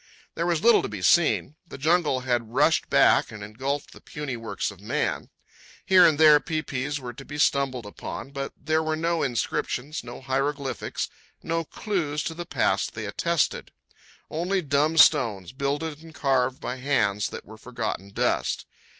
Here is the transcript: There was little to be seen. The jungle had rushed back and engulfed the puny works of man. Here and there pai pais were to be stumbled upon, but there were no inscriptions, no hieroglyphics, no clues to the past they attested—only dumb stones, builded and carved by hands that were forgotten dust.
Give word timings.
There 0.33 0.47
was 0.47 0.63
little 0.63 0.81
to 0.81 0.87
be 0.89 1.03
seen. 1.03 1.57
The 1.67 1.77
jungle 1.77 2.21
had 2.21 2.55
rushed 2.55 2.89
back 2.89 3.31
and 3.31 3.43
engulfed 3.43 3.93
the 3.93 4.01
puny 4.01 4.35
works 4.35 4.71
of 4.71 4.79
man. 4.81 5.29
Here 5.85 6.07
and 6.07 6.19
there 6.19 6.39
pai 6.39 6.63
pais 6.63 6.99
were 6.99 7.13
to 7.13 7.23
be 7.23 7.37
stumbled 7.37 7.85
upon, 7.85 8.31
but 8.31 8.51
there 8.57 8.81
were 8.81 8.95
no 8.95 9.21
inscriptions, 9.21 10.03
no 10.03 10.19
hieroglyphics, 10.19 11.07
no 11.43 11.63
clues 11.63 12.23
to 12.23 12.33
the 12.33 12.47
past 12.47 12.95
they 12.95 13.05
attested—only 13.05 14.63
dumb 14.63 14.97
stones, 14.97 15.51
builded 15.51 16.01
and 16.01 16.15
carved 16.15 16.59
by 16.59 16.77
hands 16.77 17.29
that 17.29 17.45
were 17.45 17.59
forgotten 17.59 18.09
dust. 18.09 18.65